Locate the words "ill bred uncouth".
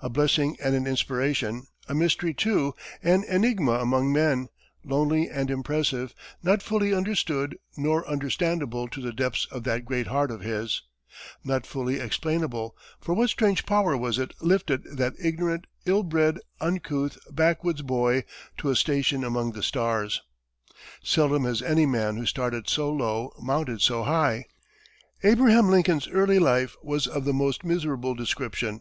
15.84-17.18